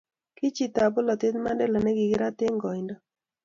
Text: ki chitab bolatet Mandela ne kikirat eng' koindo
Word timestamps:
ki 0.35 0.47
chitab 0.55 0.89
bolatet 0.95 1.35
Mandela 1.43 1.79
ne 1.81 1.91
kikirat 1.97 2.39
eng' 2.45 2.61
koindo 2.63 2.95